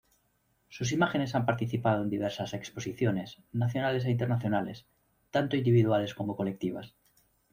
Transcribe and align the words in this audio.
Sus 0.69 0.93
imágenes 0.93 1.35
han 1.35 1.45
participado 1.45 2.01
en 2.01 2.09
diversas 2.09 2.55
exposiciones, 2.55 3.37
nacionales 3.53 4.03
e 4.05 4.09
internacionales, 4.09 4.87
tanto 5.29 5.57
individuales 5.57 6.15
como 6.15 6.35
colectivas. 6.35 6.95